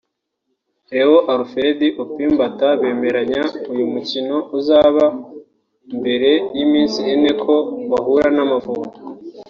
[0.89, 5.03] Léon Alfred Opimbat bemeranya uyu mukino uzaba
[5.99, 7.53] mbere y’iminsi ine ko
[7.91, 8.97] bahura n’Amavubi